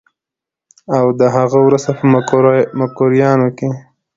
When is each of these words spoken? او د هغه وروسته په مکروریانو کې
او 0.97 1.05
د 1.19 1.21
هغه 1.35 1.57
وروسته 1.65 1.91
په 1.99 2.03
مکروریانو 2.81 3.47
کې 3.57 3.69